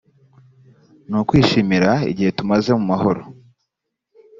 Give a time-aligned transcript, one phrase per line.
[1.07, 3.21] ni ukwishimira igihe tumaze mumahoro.